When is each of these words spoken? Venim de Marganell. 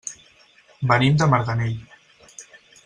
Venim 0.93 1.21
de 1.21 1.29
Marganell. 1.35 1.79